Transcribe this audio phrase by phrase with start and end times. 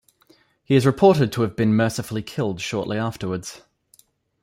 [0.63, 3.61] He is reported to have been mercifully killed shortly afterwards.